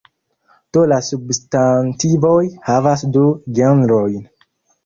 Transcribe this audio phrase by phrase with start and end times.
[0.77, 2.33] Do la substantivoj
[2.71, 3.27] havas du
[3.61, 4.21] genrojn.